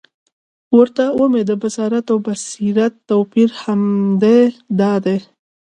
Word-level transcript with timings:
ورته 0.77 1.05
ومي 1.19 1.41
د 1.49 1.51
بصارت 1.61 2.05
او 2.13 2.17
بصیرت 2.25 2.93
توپیر 3.09 3.49
همد 3.61 4.23
دادی، 4.79 5.17